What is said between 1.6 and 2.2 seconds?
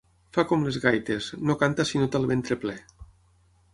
canta si no